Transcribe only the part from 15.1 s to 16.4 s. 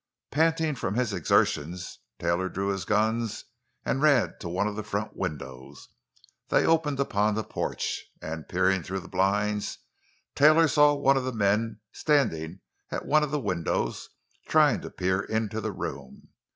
into the room.